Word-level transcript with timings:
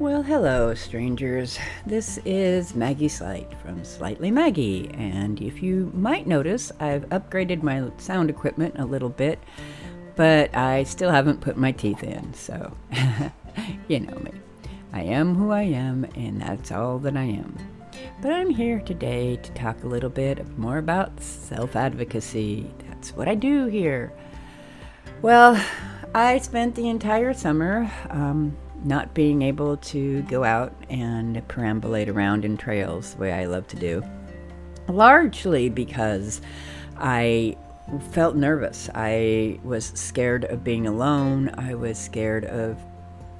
Well, 0.00 0.22
hello, 0.22 0.74
strangers. 0.74 1.58
This 1.84 2.18
is 2.24 2.74
Maggie 2.74 3.06
Slight 3.06 3.52
from 3.60 3.84
Slightly 3.84 4.30
Maggie, 4.30 4.88
and 4.94 5.38
if 5.42 5.62
you 5.62 5.92
might 5.92 6.26
notice, 6.26 6.72
I've 6.80 7.06
upgraded 7.10 7.62
my 7.62 7.90
sound 7.98 8.30
equipment 8.30 8.76
a 8.78 8.86
little 8.86 9.10
bit, 9.10 9.38
but 10.16 10.56
I 10.56 10.84
still 10.84 11.10
haven't 11.10 11.42
put 11.42 11.58
my 11.58 11.70
teeth 11.72 12.02
in, 12.02 12.32
so 12.32 12.74
you 13.88 14.00
know 14.00 14.18
me. 14.20 14.30
I 14.94 15.02
am 15.02 15.34
who 15.34 15.50
I 15.50 15.64
am, 15.64 16.06
and 16.14 16.40
that's 16.40 16.72
all 16.72 16.98
that 17.00 17.14
I 17.18 17.24
am. 17.24 17.58
But 18.22 18.32
I'm 18.32 18.48
here 18.48 18.80
today 18.80 19.36
to 19.36 19.52
talk 19.52 19.84
a 19.84 19.86
little 19.86 20.08
bit 20.08 20.56
more 20.56 20.78
about 20.78 21.20
self 21.20 21.76
advocacy. 21.76 22.72
That's 22.88 23.14
what 23.14 23.28
I 23.28 23.34
do 23.34 23.66
here. 23.66 24.14
Well, 25.20 25.62
I 26.14 26.38
spent 26.38 26.74
the 26.74 26.88
entire 26.88 27.34
summer 27.34 27.92
um, 28.08 28.56
not 28.84 29.14
being 29.14 29.42
able 29.42 29.76
to 29.76 30.22
go 30.22 30.44
out 30.44 30.72
and 30.88 31.36
perambulate 31.48 32.08
around 32.08 32.44
in 32.44 32.56
trails 32.56 33.14
the 33.14 33.20
way 33.20 33.32
I 33.32 33.44
love 33.44 33.66
to 33.68 33.76
do, 33.76 34.02
largely 34.88 35.68
because 35.68 36.40
I 36.96 37.56
felt 38.12 38.36
nervous. 38.36 38.88
I 38.94 39.58
was 39.64 39.86
scared 39.86 40.44
of 40.44 40.64
being 40.64 40.86
alone. 40.86 41.50
I 41.54 41.74
was 41.74 41.98
scared 41.98 42.44
of 42.44 42.78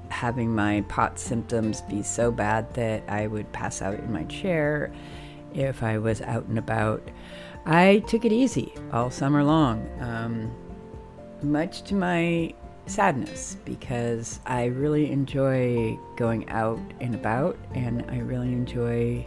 having 0.09 0.55
my 0.55 0.85
POTS 0.89 1.23
symptoms 1.23 1.83
be 1.83 2.03
so 2.03 2.33
bad 2.33 2.73
that 2.75 3.03
I 3.09 3.27
would 3.27 3.51
pass 3.53 3.81
out 3.81 3.95
in 3.95 4.13
my 4.13 4.25
chair 4.25 4.93
if 5.55 5.83
I 5.83 5.99
was 5.99 6.21
out 6.23 6.47
and 6.47 6.59
about. 6.59 7.03
I 7.67 8.03
took 8.09 8.25
it 8.25 8.33
easy 8.33 8.75
all 8.93 9.11
summer 9.11 9.45
long, 9.45 9.89
um, 10.01 10.51
much 11.43 11.83
to 11.85 11.95
my 11.95 12.55
sadness 12.91 13.57
because 13.65 14.41
I 14.47 14.67
really 14.67 15.11
enjoy 15.11 15.99
going 16.17 16.49
out 16.51 16.81
and 17.01 17.15
about 17.15 17.57
and 17.75 18.05
I 18.11 18.19
really 18.19 18.53
enjoy 18.53 19.27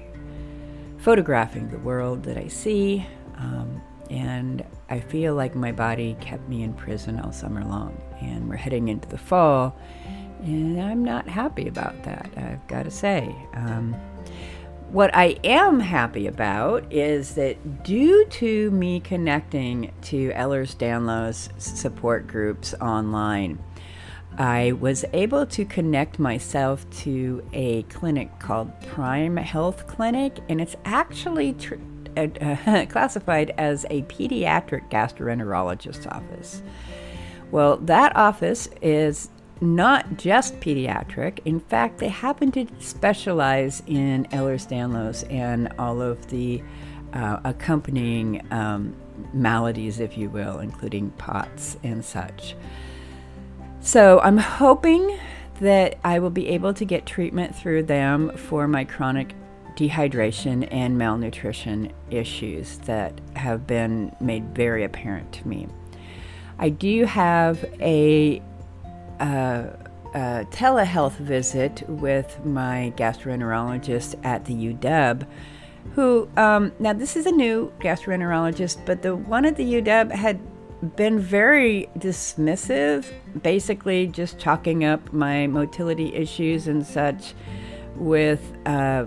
photographing 0.98 1.70
the 1.70 1.80
world 1.80 2.24
that 2.24 2.38
I 2.38 2.48
see. 2.48 3.06
Um, 3.38 3.82
and 4.10 4.64
I 4.90 5.00
feel 5.00 5.36
like 5.36 5.56
my 5.56 5.72
body 5.72 6.16
kept 6.20 6.48
me 6.48 6.64
in 6.64 6.74
prison 6.74 7.20
all 7.20 7.32
summer 7.32 7.64
long. 7.64 8.00
And 8.22 8.48
we're 8.48 8.56
heading 8.56 8.88
into 8.88 9.10
the 9.10 9.18
fall, 9.18 9.78
and 10.44 10.82
I'm 10.82 11.04
not 11.04 11.28
happy 11.28 11.68
about 11.68 12.04
that, 12.04 12.30
I've 12.38 12.66
got 12.68 12.84
to 12.84 12.92
say. 12.92 13.36
Um, 13.54 13.96
what 14.94 15.10
I 15.16 15.40
am 15.44 15.80
happy 15.80 16.28
about 16.28 16.94
is 16.94 17.34
that 17.34 17.84
due 17.84 18.26
to 18.26 18.70
me 18.70 19.00
connecting 19.00 19.92
to 20.04 20.30
Ehlers-Danlos 20.34 21.60
support 21.60 22.28
groups 22.28 22.76
online, 22.76 23.58
I 24.38 24.74
was 24.74 25.04
able 25.12 25.48
to 25.48 25.66
connect 25.66 26.20
myself 26.20 26.88
to 27.02 27.44
a 27.54 27.82
clinic 27.84 28.38
called 28.38 28.72
Prime 28.82 29.36
Health 29.38 29.88
Clinic, 29.88 30.38
and 30.48 30.62
it's 30.62 30.76
actually 30.86 31.54
tr- 31.54 31.74
uh, 32.16 32.28
uh, 32.68 32.86
classified 32.86 33.52
as 33.58 33.88
a 33.90 34.04
pediatric 34.04 34.92
gastroenterologist's 34.92 36.06
office. 36.06 36.62
Well, 37.50 37.78
that 37.78 38.16
office 38.16 38.70
is 38.80 39.30
not 39.62 40.18
just 40.18 40.60
pediatric. 40.60 41.40
In 41.46 41.60
fact, 41.60 42.00
they 42.00 42.10
happen 42.10 42.52
to 42.52 42.68
specialize 42.80 43.82
in 43.88 44.26
Ehlers-Danlos 44.26 45.32
and 45.32 45.72
all 45.80 46.02
of 46.02 46.28
the 46.28 46.62
uh, 47.14 47.40
accompanying 47.44 48.46
um, 48.52 48.96
maladies, 49.34 50.00
if 50.00 50.18
you 50.18 50.30
will, 50.30 50.60
including 50.60 51.12
POTS 51.12 51.78
and 51.84 52.04
such. 52.04 52.56
So 53.82 54.20
I'm 54.22 54.38
hoping 54.38 55.20
that 55.60 55.98
I 56.04 56.20
will 56.20 56.30
be 56.30 56.50
able 56.50 56.74
to 56.74 56.86
get 56.86 57.06
treatment 57.06 57.56
through 57.56 57.84
them 57.84 58.36
for 58.36 58.68
my 58.68 58.84
chronic 58.84 59.36
dehydration 59.76 60.68
and 60.72 60.98
malnutrition 60.98 61.92
issues 62.10 62.78
that 62.80 63.20
have 63.36 63.66
been 63.68 64.16
made 64.20 64.56
very 64.56 64.84
apparent 64.84 65.32
to 65.34 65.48
me. 65.48 65.68
I 66.60 66.70
do 66.70 67.06
have 67.06 67.64
a 67.80 68.42
uh, 69.20 69.68
a 70.14 70.46
telehealth 70.52 71.18
visit 71.18 71.84
with 71.88 72.44
my 72.46 72.94
gastroenterologist 72.96 74.24
at 74.24 74.46
the 74.46 74.74
UW, 74.74 75.26
who, 75.96 76.30
um, 76.38 76.72
now 76.80 76.94
this 76.94 77.16
is 77.16 77.26
a 77.26 77.32
new 77.32 77.72
gastroenterologist, 77.80 78.86
but 78.86 79.02
the 79.02 79.16
one 79.16 79.46
at 79.46 79.56
the 79.56 79.82
UW 79.82 80.12
had 80.12 80.40
been 80.96 81.20
very 81.20 81.90
dismissive, 81.98 83.12
basically 83.42 84.08
just 84.08 84.38
chalking 84.38 84.84
up 84.84 85.14
my 85.14 85.48
motility 85.48 86.14
issues 86.14 86.68
and 86.68 86.86
such 86.86 87.34
with 87.96 88.54
uh, 88.66 89.06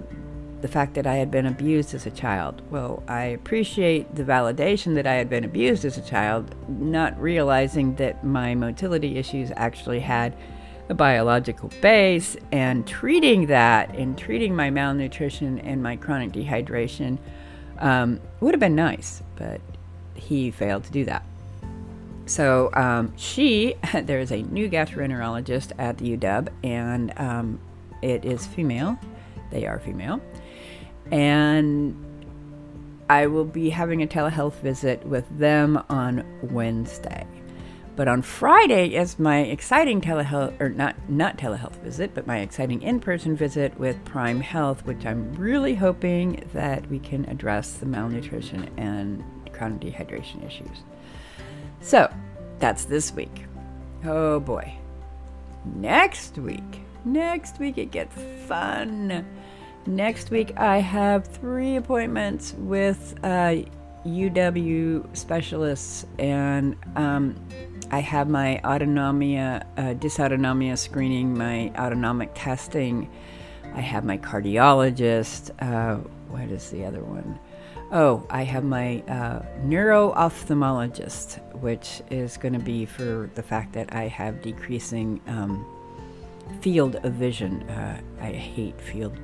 the 0.66 0.72
fact 0.72 0.94
that 0.94 1.06
I 1.06 1.14
had 1.14 1.30
been 1.30 1.46
abused 1.46 1.94
as 1.94 2.06
a 2.06 2.10
child. 2.10 2.60
Well, 2.72 3.00
I 3.06 3.26
appreciate 3.26 4.16
the 4.16 4.24
validation 4.24 4.96
that 4.96 5.06
I 5.06 5.14
had 5.14 5.30
been 5.30 5.44
abused 5.44 5.84
as 5.84 5.96
a 5.96 6.02
child, 6.02 6.56
not 6.68 7.16
realizing 7.20 7.94
that 7.96 8.24
my 8.24 8.56
motility 8.56 9.16
issues 9.16 9.52
actually 9.54 10.00
had 10.00 10.36
a 10.88 10.94
biological 10.94 11.70
base, 11.80 12.36
and 12.50 12.84
treating 12.84 13.46
that 13.46 13.94
and 13.94 14.18
treating 14.18 14.56
my 14.56 14.70
malnutrition 14.70 15.60
and 15.60 15.84
my 15.84 15.94
chronic 15.94 16.32
dehydration 16.32 17.18
um, 17.78 18.18
would 18.40 18.52
have 18.52 18.60
been 18.60 18.74
nice, 18.74 19.22
but 19.36 19.60
he 20.14 20.50
failed 20.50 20.82
to 20.82 20.90
do 20.90 21.04
that. 21.04 21.24
So 22.26 22.70
um, 22.72 23.12
she, 23.16 23.76
there 24.02 24.18
is 24.18 24.32
a 24.32 24.42
new 24.42 24.68
gastroenterologist 24.68 25.70
at 25.78 25.98
the 25.98 26.16
UW, 26.16 26.48
and 26.64 27.12
um, 27.20 27.60
it 28.02 28.24
is 28.24 28.48
female. 28.48 28.98
They 29.50 29.66
are 29.66 29.78
female 29.78 30.20
and 31.10 31.94
I 33.08 33.26
will 33.26 33.44
be 33.44 33.70
having 33.70 34.02
a 34.02 34.06
telehealth 34.06 34.54
visit 34.54 35.04
with 35.06 35.26
them 35.38 35.82
on 35.88 36.24
Wednesday. 36.42 37.26
But 37.94 38.08
on 38.08 38.20
Friday 38.20 38.94
is 38.94 39.18
my 39.18 39.38
exciting 39.38 40.02
telehealth, 40.02 40.60
or 40.60 40.68
not 40.68 40.96
not 41.08 41.38
telehealth 41.38 41.76
visit, 41.76 42.14
but 42.14 42.26
my 42.26 42.40
exciting 42.40 42.82
in-person 42.82 43.36
visit 43.36 43.78
with 43.78 44.04
Prime 44.04 44.40
Health, 44.40 44.84
which 44.84 45.06
I'm 45.06 45.32
really 45.34 45.74
hoping 45.74 46.46
that 46.52 46.86
we 46.90 46.98
can 46.98 47.24
address 47.26 47.74
the 47.74 47.86
malnutrition 47.86 48.68
and 48.76 49.24
chronic 49.52 49.80
dehydration 49.80 50.46
issues. 50.46 50.82
So 51.80 52.12
that's 52.58 52.84
this 52.84 53.14
week. 53.14 53.44
Oh 54.04 54.40
boy. 54.40 54.74
Next 55.64 56.36
week, 56.36 56.82
next 57.06 57.58
week 57.58 57.78
it 57.78 57.92
gets 57.92 58.14
fun. 58.46 59.24
Next 59.86 60.30
week, 60.30 60.52
I 60.56 60.78
have 60.78 61.28
three 61.28 61.76
appointments 61.76 62.54
with 62.54 63.14
uh, 63.22 63.54
UW 64.04 65.16
specialists, 65.16 66.06
and 66.18 66.76
um, 66.96 67.36
I 67.92 68.00
have 68.00 68.28
my 68.28 68.60
autonomia, 68.64 69.64
uh, 69.76 69.94
dysautonomia 69.94 70.76
screening, 70.76 71.38
my 71.38 71.70
autonomic 71.78 72.32
testing. 72.34 73.08
I 73.74 73.80
have 73.80 74.04
my 74.04 74.18
cardiologist. 74.18 75.50
Uh, 75.60 75.98
what 76.30 76.50
is 76.50 76.68
the 76.70 76.84
other 76.84 77.04
one? 77.04 77.38
Oh, 77.92 78.26
I 78.28 78.42
have 78.42 78.64
my 78.64 79.02
uh, 79.02 79.42
neuro 79.62 80.12
ophthalmologist, 80.14 81.38
which 81.60 82.02
is 82.10 82.36
going 82.36 82.54
to 82.54 82.58
be 82.58 82.86
for 82.86 83.30
the 83.36 83.42
fact 83.42 83.72
that 83.74 83.94
I 83.94 84.08
have 84.08 84.42
decreasing 84.42 85.20
um, 85.28 85.64
field 86.60 86.96
of 86.96 87.12
vision. 87.12 87.62
Uh, 87.70 88.00
I 88.20 88.32
hate 88.32 88.80
field 88.80 89.16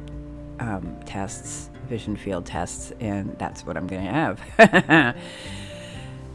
um, 0.60 0.98
tests, 1.04 1.70
vision 1.88 2.16
field 2.16 2.46
tests, 2.46 2.92
and 3.00 3.36
that's 3.38 3.66
what 3.66 3.76
I'm 3.76 3.86
going 3.86 4.04
to 4.04 4.10
have. 4.10 4.40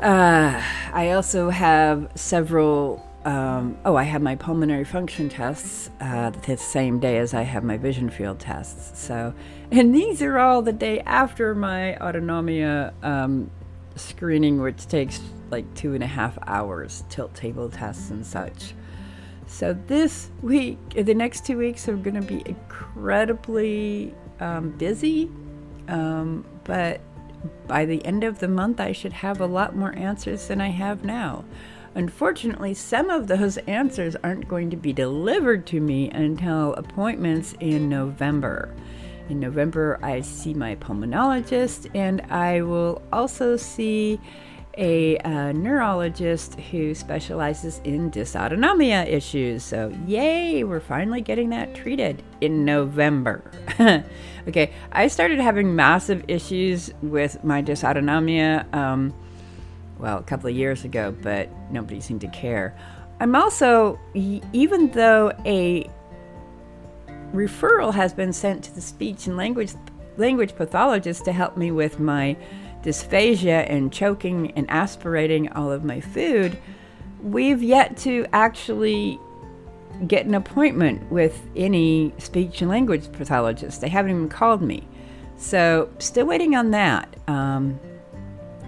uh, 0.02 0.62
I 0.94 1.12
also 1.12 1.50
have 1.50 2.12
several. 2.16 3.06
Um, 3.26 3.78
oh, 3.84 3.98
I 3.98 4.04
have 4.04 4.22
my 4.22 4.36
pulmonary 4.36 4.86
function 4.86 5.28
tests 5.28 5.90
uh, 6.00 6.30
the 6.30 6.56
same 6.56 7.00
day 7.00 7.18
as 7.18 7.34
I 7.34 7.42
have 7.42 7.64
my 7.64 7.76
vision 7.76 8.10
field 8.10 8.40
tests. 8.40 8.98
So, 8.98 9.34
and 9.70 9.94
these 9.94 10.22
are 10.22 10.38
all 10.40 10.62
the 10.62 10.72
day 10.72 11.02
after 11.02 11.54
my 11.54 11.98
autonomia 12.00 12.94
um, 13.04 13.52
screening, 13.98 14.62
which 14.62 14.88
takes 14.88 15.20
like 15.50 15.72
two 15.76 15.94
and 15.94 16.04
a 16.04 16.08
half 16.08 16.38
hours, 16.48 17.04
tilt 17.10 17.34
table 17.36 17.70
tests 17.70 18.12
and 18.12 18.26
such. 18.26 18.74
So 19.48 19.74
this 19.88 20.30
week, 20.42 20.78
the 20.90 21.14
next 21.14 21.46
two 21.46 21.58
weeks 21.58 21.88
are 21.88 21.96
going 21.96 22.16
to 22.16 22.22
be 22.22 22.44
incredibly 22.46 24.14
um, 24.40 24.72
busy, 24.72 25.32
um, 25.88 26.46
but 26.66 27.00
by 27.66 27.86
the 27.86 28.04
end 28.06 28.24
of 28.24 28.40
the 28.40 28.48
month, 28.48 28.80
I 28.80 28.92
should 28.92 29.14
have 29.14 29.40
a 29.40 29.46
lot 29.46 29.76
more 29.76 29.96
answers 29.96 30.48
than 30.48 30.60
I 30.60 30.68
have 30.70 31.04
now. 31.04 31.46
Unfortunately, 31.96 32.74
some 32.74 33.10
of 33.10 33.28
those 33.28 33.58
answers 33.60 34.16
aren't 34.24 34.48
going 34.48 34.70
to 34.70 34.78
be 34.78 34.94
delivered 34.94 35.66
to 35.68 35.80
me 35.80 36.12
until 36.12 36.74
appointments 36.74 37.56
in 37.60 37.90
November. 37.90 38.76
In 39.30 39.40
November, 39.40 39.98
I 40.04 40.22
see 40.22 40.54
my 40.54 40.76
pulmonologist, 40.76 41.90
and 41.96 42.22
I 42.30 42.62
will 42.62 43.02
also 43.12 43.58
see 43.58 44.20
a 44.78 45.54
neurologist 45.54 46.60
who 46.60 46.94
specializes 46.94 47.82
in 47.84 48.12
dysautonomia 48.12 49.08
issues. 49.08 49.64
So, 49.64 49.94
yay, 50.06 50.64
we're 50.64 50.80
finally 50.80 51.22
getting 51.22 51.50
that 51.50 51.74
treated 51.74 52.24
in 52.42 52.64
November. 52.64 53.52
okay, 54.48 54.72
I 54.92 55.08
started 55.08 55.40
having 55.40 55.76
massive 55.76 56.24
issues 56.28 56.92
with 57.02 57.44
my 57.44 57.62
dysautonomia, 57.62 58.72
um, 58.74 59.14
well, 59.98 60.20
a 60.20 60.24
couple 60.24 60.50
of 60.50 60.56
years 60.56 60.84
ago, 60.84 61.16
but 61.22 61.50
nobody 61.72 62.00
seemed 62.00 62.22
to 62.22 62.28
care. 62.28 62.78
I'm 63.20 63.36
also, 63.36 64.00
even 64.14 64.92
though 64.92 65.32
a 65.46 65.90
referral 67.34 67.94
has 67.94 68.14
been 68.14 68.32
sent 68.32 68.64
to 68.66 68.76
the 68.76 68.82
speech 68.82 69.28
and 69.28 69.36
language 69.36 69.74
language 70.18 70.56
pathologist 70.56 71.26
to 71.26 71.32
help 71.32 71.58
me 71.58 71.70
with 71.72 72.00
my 72.00 72.36
dysphagia 72.88 73.70
and 73.70 73.92
choking 73.92 74.52
and 74.52 74.66
aspirating 74.70 75.52
all 75.52 75.70
of 75.70 75.84
my 75.84 76.00
food, 76.00 76.58
we've 77.22 77.62
yet 77.62 77.98
to 77.98 78.26
actually 78.32 79.20
get 80.08 80.26
an 80.26 80.34
appointment 80.34 81.12
with 81.12 81.42
any 81.56 82.14
speech 82.18 82.62
and 82.62 82.70
language 82.70 83.12
pathologist. 83.12 83.82
They 83.82 83.90
haven't 83.90 84.12
even 84.12 84.30
called 84.30 84.62
me. 84.62 84.88
So, 85.36 85.90
still 86.00 86.26
waiting 86.26 86.56
on 86.56 86.72
that. 86.72 87.14
Um, 87.28 87.78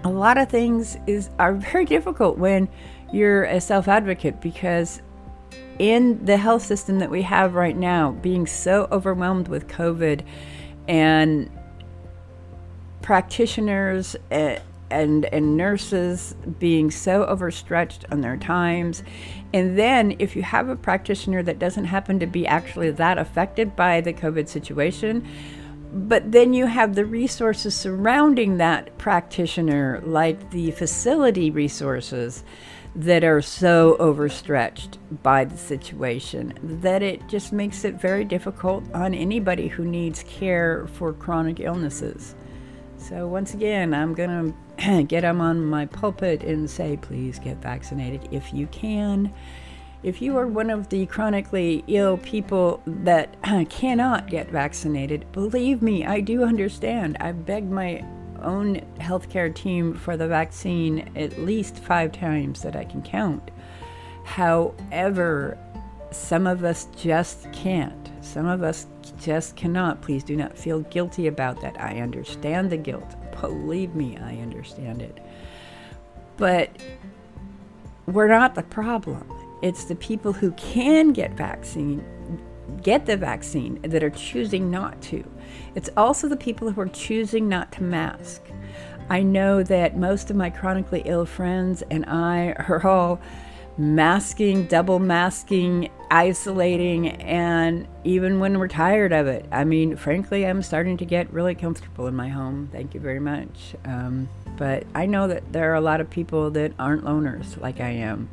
a 0.04 0.10
lot 0.10 0.36
of 0.36 0.50
things 0.50 0.98
is 1.06 1.30
are 1.38 1.54
very 1.54 1.86
difficult 1.86 2.36
when 2.36 2.68
you're 3.12 3.44
a 3.44 3.60
self 3.60 3.88
advocate 3.88 4.40
because 4.42 5.00
in 5.78 6.22
the 6.26 6.36
health 6.36 6.62
system 6.62 6.98
that 6.98 7.10
we 7.10 7.22
have 7.22 7.54
right 7.54 7.76
now, 7.76 8.12
being 8.12 8.46
so 8.46 8.86
overwhelmed 8.92 9.48
with 9.48 9.66
COVID 9.66 10.22
and 10.88 11.50
practitioners 13.02 14.16
and, 14.30 14.60
and, 14.90 15.24
and 15.26 15.56
nurses 15.56 16.34
being 16.58 16.90
so 16.90 17.24
overstretched 17.24 18.04
on 18.10 18.20
their 18.20 18.36
times. 18.36 19.02
And 19.52 19.78
then, 19.78 20.16
if 20.18 20.36
you 20.36 20.42
have 20.42 20.68
a 20.68 20.76
practitioner 20.76 21.42
that 21.44 21.58
doesn't 21.58 21.86
happen 21.86 22.18
to 22.20 22.26
be 22.26 22.46
actually 22.46 22.90
that 22.92 23.18
affected 23.18 23.76
by 23.76 24.00
the 24.00 24.12
COVID 24.12 24.48
situation, 24.48 25.26
but 25.92 26.30
then 26.30 26.52
you 26.52 26.66
have 26.66 26.94
the 26.94 27.04
resources 27.04 27.74
surrounding 27.74 28.58
that 28.58 28.96
practitioner, 28.96 30.00
like 30.04 30.50
the 30.50 30.70
facility 30.70 31.50
resources 31.50 32.44
that 32.94 33.22
are 33.22 33.42
so 33.42 33.96
overstretched 33.98 34.98
by 35.22 35.44
the 35.44 35.56
situation 35.56 36.52
that 36.62 37.02
it 37.02 37.26
just 37.28 37.52
makes 37.52 37.84
it 37.84 37.94
very 37.94 38.24
difficult 38.24 38.84
on 38.94 39.14
anybody 39.14 39.68
who 39.68 39.84
needs 39.84 40.24
care 40.24 40.86
for 40.94 41.12
chronic 41.12 41.60
illnesses. 41.60 42.34
So, 43.00 43.26
once 43.26 43.54
again, 43.54 43.94
I'm 43.94 44.14
going 44.14 44.54
to 44.78 45.02
get 45.08 45.22
them 45.22 45.40
on 45.40 45.64
my 45.64 45.86
pulpit 45.86 46.42
and 46.42 46.68
say, 46.70 46.96
please 46.96 47.38
get 47.38 47.56
vaccinated 47.56 48.28
if 48.30 48.52
you 48.52 48.66
can. 48.68 49.32
If 50.02 50.22
you 50.22 50.36
are 50.36 50.46
one 50.46 50.70
of 50.70 50.88
the 50.88 51.06
chronically 51.06 51.84
ill 51.88 52.18
people 52.18 52.82
that 52.86 53.36
cannot 53.70 54.28
get 54.28 54.50
vaccinated, 54.50 55.30
believe 55.32 55.82
me, 55.82 56.04
I 56.04 56.20
do 56.20 56.44
understand. 56.44 57.16
I've 57.20 57.44
begged 57.44 57.70
my 57.70 58.04
own 58.42 58.76
healthcare 58.98 59.54
team 59.54 59.94
for 59.94 60.16
the 60.16 60.28
vaccine 60.28 61.10
at 61.16 61.38
least 61.38 61.78
five 61.78 62.12
times 62.12 62.62
that 62.62 62.76
I 62.76 62.84
can 62.84 63.02
count. 63.02 63.50
However, 64.24 65.58
some 66.10 66.46
of 66.46 66.64
us 66.64 66.86
just 66.96 67.50
can't. 67.52 67.99
Some 68.20 68.46
of 68.46 68.62
us 68.62 68.86
just 69.20 69.56
cannot. 69.56 70.02
Please 70.02 70.22
do 70.22 70.36
not 70.36 70.56
feel 70.56 70.80
guilty 70.80 71.26
about 71.26 71.60
that. 71.62 71.80
I 71.80 72.00
understand 72.00 72.70
the 72.70 72.76
guilt. 72.76 73.16
Believe 73.40 73.94
me, 73.94 74.18
I 74.18 74.36
understand 74.36 75.02
it. 75.02 75.18
But 76.36 76.70
we're 78.06 78.28
not 78.28 78.54
the 78.54 78.62
problem. 78.62 79.30
It's 79.62 79.84
the 79.84 79.94
people 79.94 80.32
who 80.32 80.52
can 80.52 81.12
get 81.12 81.32
vaccine 81.32 82.04
get 82.82 83.04
the 83.04 83.16
vaccine 83.16 83.80
that 83.82 84.02
are 84.02 84.10
choosing 84.10 84.70
not 84.70 85.00
to. 85.02 85.24
It's 85.74 85.90
also 85.96 86.28
the 86.28 86.36
people 86.36 86.70
who 86.70 86.80
are 86.80 86.88
choosing 86.88 87.48
not 87.48 87.72
to 87.72 87.82
mask. 87.82 88.42
I 89.08 89.22
know 89.22 89.62
that 89.64 89.96
most 89.96 90.30
of 90.30 90.36
my 90.36 90.50
chronically 90.50 91.02
ill 91.04 91.26
friends 91.26 91.82
and 91.90 92.06
I 92.06 92.52
are 92.52 92.86
all 92.86 93.20
masking, 93.80 94.66
double 94.66 94.98
masking, 94.98 95.90
isolating, 96.10 97.08
and 97.08 97.88
even 98.04 98.38
when 98.38 98.58
we're 98.58 98.68
tired 98.68 99.10
of 99.10 99.26
it. 99.26 99.46
I 99.50 99.64
mean, 99.64 99.96
frankly, 99.96 100.46
I'm 100.46 100.62
starting 100.62 100.98
to 100.98 101.06
get 101.06 101.32
really 101.32 101.54
comfortable 101.54 102.06
in 102.06 102.14
my 102.14 102.28
home. 102.28 102.68
Thank 102.70 102.92
you 102.92 103.00
very 103.00 103.20
much. 103.20 103.74
Um, 103.86 104.28
but 104.58 104.84
I 104.94 105.06
know 105.06 105.28
that 105.28 105.50
there 105.50 105.72
are 105.72 105.76
a 105.76 105.80
lot 105.80 106.02
of 106.02 106.10
people 106.10 106.50
that 106.50 106.74
aren't 106.78 107.04
loners 107.04 107.58
like 107.58 107.80
I 107.80 107.88
am, 107.88 108.28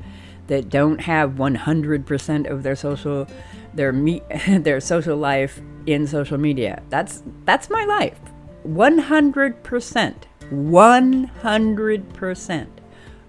that 0.47 0.69
don't 0.69 0.99
have 0.99 1.35
100% 1.35 2.49
of 2.49 2.63
their 2.63 2.75
social 2.75 3.25
their 3.73 3.93
me- 3.93 4.23
their 4.49 4.81
social 4.81 5.15
life 5.15 5.61
in 5.85 6.07
social 6.07 6.37
media. 6.37 6.83
That's 6.89 7.23
that's 7.45 7.69
my 7.69 7.85
life. 7.85 8.19
100%. 8.67 10.15
100% 10.51 12.67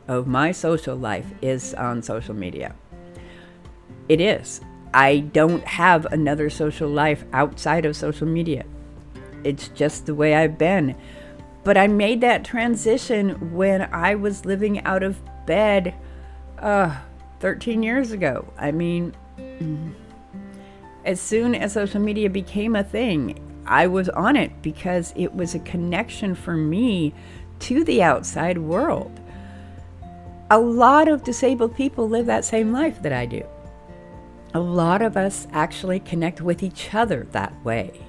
of 0.08 0.26
my 0.26 0.50
social 0.50 0.96
life 0.96 1.26
is 1.42 1.74
on 1.74 2.02
social 2.02 2.34
media. 2.34 2.74
It 4.08 4.20
is. 4.20 4.60
I 4.94 5.18
don't 5.18 5.64
have 5.64 6.06
another 6.06 6.48
social 6.48 6.88
life 6.88 7.24
outside 7.32 7.84
of 7.84 7.94
social 7.94 8.26
media. 8.26 8.64
It's 9.44 9.68
just 9.68 10.06
the 10.06 10.14
way 10.14 10.34
I've 10.34 10.58
been. 10.58 10.96
But 11.62 11.76
I 11.76 11.86
made 11.86 12.22
that 12.22 12.44
transition 12.44 13.54
when 13.54 13.82
I 13.92 14.14
was 14.14 14.46
living 14.46 14.84
out 14.84 15.02
of 15.02 15.20
bed 15.44 15.94
uh, 16.58 16.96
13 17.40 17.82
years 17.82 18.12
ago. 18.12 18.50
I 18.58 18.72
mean, 18.72 19.14
as 21.04 21.20
soon 21.20 21.54
as 21.54 21.74
social 21.74 22.00
media 22.00 22.30
became 22.30 22.74
a 22.74 22.82
thing, 22.82 23.38
I 23.66 23.86
was 23.86 24.08
on 24.08 24.36
it 24.36 24.62
because 24.62 25.12
it 25.14 25.34
was 25.34 25.54
a 25.54 25.58
connection 25.60 26.34
for 26.34 26.54
me 26.54 27.12
to 27.60 27.84
the 27.84 28.02
outside 28.02 28.56
world. 28.56 29.20
A 30.50 30.58
lot 30.58 31.08
of 31.08 31.24
disabled 31.24 31.76
people 31.76 32.08
live 32.08 32.24
that 32.26 32.42
same 32.42 32.72
life 32.72 33.02
that 33.02 33.12
I 33.12 33.26
do. 33.26 33.46
A 34.54 34.60
lot 34.60 35.02
of 35.02 35.18
us 35.18 35.46
actually 35.52 36.00
connect 36.00 36.40
with 36.40 36.62
each 36.62 36.94
other 36.94 37.26
that 37.32 37.52
way. 37.64 38.00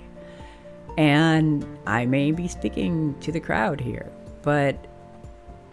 And 0.97 1.65
I 1.85 2.05
may 2.05 2.31
be 2.31 2.47
speaking 2.47 3.19
to 3.19 3.33
the 3.33 3.41
crowd 3.41 3.81
here, 3.81 4.09
but 4.41 4.87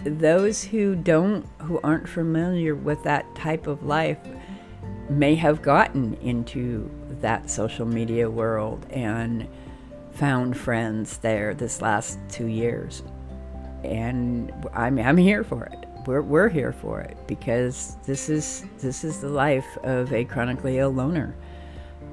those 0.02 0.64
who 0.64 0.96
don't, 0.96 1.46
who 1.62 1.80
aren't 1.84 2.08
familiar 2.08 2.74
with 2.74 3.00
that 3.04 3.32
type 3.36 3.68
of 3.68 3.84
life, 3.84 4.18
may 5.08 5.36
have 5.36 5.62
gotten 5.62 6.14
into 6.14 6.90
that 7.20 7.48
social 7.48 7.86
media 7.86 8.28
world 8.28 8.86
and 8.90 9.46
found 10.10 10.56
friends 10.56 11.18
there 11.18 11.54
this 11.54 11.80
last 11.80 12.18
two 12.28 12.46
years. 12.46 13.04
And 13.84 14.52
I'm, 14.72 14.98
I'm 14.98 15.16
here 15.16 15.44
for 15.44 15.66
it. 15.66 15.85
We're, 16.06 16.22
we're 16.22 16.48
here 16.48 16.72
for 16.72 17.00
it 17.00 17.16
because 17.26 17.96
this 18.06 18.28
is 18.28 18.64
this 18.78 19.02
is 19.02 19.20
the 19.20 19.28
life 19.28 19.66
of 19.82 20.12
a 20.12 20.24
chronically 20.24 20.78
ill 20.78 20.90
loner. 20.90 21.34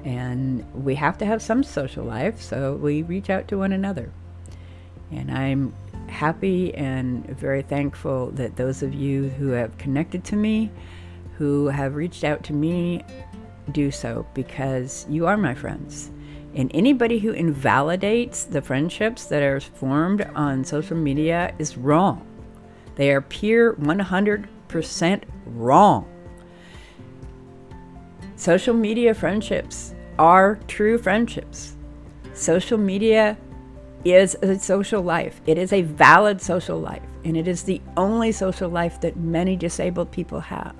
And 0.04 0.64
we 0.74 0.94
have 0.96 1.16
to 1.18 1.26
have 1.26 1.40
some 1.40 1.62
social 1.62 2.04
life, 2.04 2.42
so 2.42 2.74
we 2.74 3.02
reach 3.02 3.30
out 3.30 3.48
to 3.48 3.58
one 3.58 3.72
another. 3.72 4.12
And 5.10 5.30
I'm 5.30 5.72
happy 6.08 6.74
and 6.74 7.26
very 7.26 7.62
thankful 7.62 8.30
that 8.32 8.56
those 8.56 8.82
of 8.82 8.92
you 8.92 9.28
who 9.30 9.48
have 9.50 9.78
connected 9.78 10.24
to 10.24 10.36
me, 10.36 10.70
who 11.38 11.68
have 11.68 11.94
reached 11.94 12.24
out 12.24 12.42
to 12.44 12.52
me 12.52 13.02
do 13.72 13.90
so 13.90 14.26
because 14.34 15.06
you 15.08 15.26
are 15.26 15.36
my 15.36 15.54
friends. 15.54 16.10
And 16.54 16.70
anybody 16.74 17.18
who 17.18 17.30
invalidates 17.32 18.44
the 18.44 18.62
friendships 18.62 19.24
that 19.26 19.42
are 19.42 19.60
formed 19.60 20.22
on 20.34 20.64
social 20.64 20.96
media 20.96 21.54
is 21.58 21.76
wrong. 21.76 22.26
They 22.96 23.10
are 23.10 23.20
pure 23.20 23.74
100% 23.74 25.22
wrong. 25.46 26.08
Social 28.36 28.74
media 28.74 29.14
friendships 29.14 29.94
are 30.18 30.58
true 30.68 30.98
friendships. 30.98 31.76
Social 32.34 32.78
media 32.78 33.36
is 34.04 34.36
a 34.42 34.58
social 34.58 35.02
life, 35.02 35.40
it 35.46 35.56
is 35.56 35.72
a 35.72 35.82
valid 35.82 36.40
social 36.40 36.78
life, 36.78 37.02
and 37.24 37.36
it 37.36 37.48
is 37.48 37.62
the 37.62 37.80
only 37.96 38.32
social 38.32 38.68
life 38.68 39.00
that 39.00 39.16
many 39.16 39.56
disabled 39.56 40.10
people 40.10 40.40
have. 40.40 40.74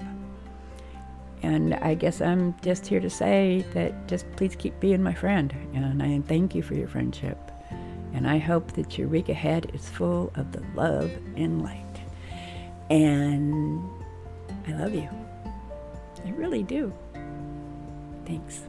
And 1.43 1.75
I 1.75 1.95
guess 1.95 2.21
I'm 2.21 2.55
just 2.63 2.87
here 2.87 3.01
to 3.01 3.11
say 3.11 3.65
that 3.75 4.09
just 4.09 4.31
please 4.37 4.57
keep 4.57 4.79
being 4.81 5.03
my 5.03 5.15
friend. 5.15 5.55
And 5.75 6.03
I 6.03 6.21
thank 6.27 6.55
you 6.55 6.63
for 6.63 6.75
your 6.75 6.89
friendship. 6.89 7.39
And 8.15 8.27
I 8.27 8.39
hope 8.39 8.73
that 8.73 8.97
your 8.97 9.09
week 9.09 9.29
ahead 9.29 9.71
is 9.75 9.89
full 9.89 10.33
of 10.37 10.53
the 10.53 10.63
love 10.75 11.11
and 11.37 11.63
light. 11.63 11.94
And 12.91 13.83
I 14.67 14.73
love 14.73 14.95
you. 14.95 15.09
I 16.25 16.31
really 16.31 16.63
do. 16.63 16.93
Thanks. 18.27 18.63